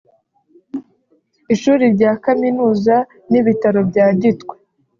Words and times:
ishuri 1.53 1.83
rya 1.95 2.11
kaminuza 2.23 2.95
n’ibitaro 3.31 3.79
bya 3.89 4.07
Gitwe 4.21 4.53